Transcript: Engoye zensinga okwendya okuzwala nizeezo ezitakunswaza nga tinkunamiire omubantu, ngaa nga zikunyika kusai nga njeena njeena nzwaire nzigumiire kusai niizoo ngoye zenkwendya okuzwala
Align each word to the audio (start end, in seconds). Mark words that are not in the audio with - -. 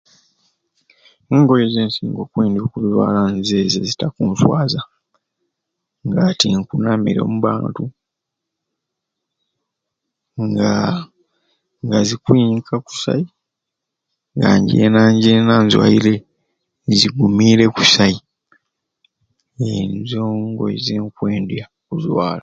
Engoye 1.33 1.65
zensinga 1.73 2.19
okwendya 2.25 2.61
okuzwala 2.63 3.19
nizeezo 3.31 3.77
ezitakunswaza 3.81 4.81
nga 6.07 6.23
tinkunamiire 6.39 7.19
omubantu, 7.23 7.83
ngaa 10.47 10.93
nga 11.85 11.99
zikunyika 12.07 12.75
kusai 12.85 13.25
nga 14.35 14.49
njeena 14.61 15.01
njeena 15.15 15.55
nzwaire 15.65 16.15
nzigumiire 16.87 17.65
kusai 17.75 18.17
niizoo 19.57 20.35
ngoye 20.49 20.75
zenkwendya 20.85 21.65
okuzwala 21.77 22.39